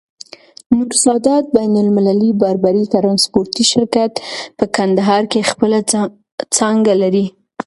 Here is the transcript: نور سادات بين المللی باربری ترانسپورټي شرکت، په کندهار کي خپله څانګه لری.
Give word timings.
نور 0.75 0.93
سادات 1.03 1.45
بين 1.57 1.73
المللی 1.81 2.29
باربری 2.43 2.83
ترانسپورټي 2.95 3.63
شرکت، 3.73 4.11
په 4.57 4.65
کندهار 4.77 5.21
کي 5.31 5.41
خپله 5.51 5.77
څانګه 6.57 6.93
لری. 7.01 7.25